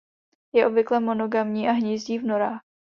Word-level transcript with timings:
Je 0.53 0.65
obvykle 0.67 0.99
monogamní 0.99 1.67
a 1.69 1.71
hnízdí 1.71 2.19
v 2.19 2.25
norách. 2.25 2.61